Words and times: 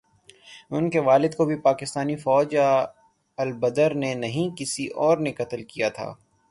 ان 0.71 0.89
کے 0.89 0.99
والد 0.99 1.35
کو 1.35 1.45
بھی 1.45 1.55
پاکستانی 1.55 2.15
فوج 2.15 2.53
یا 2.53 2.85
البدر 3.37 3.93
نے 3.93 4.13
نہیں، 4.13 4.55
کسی 4.57 4.87
اور 4.87 5.17
نے 5.17 5.31
قتل 5.31 5.63
کیا 5.63 5.89
تھا۔ 5.89 6.13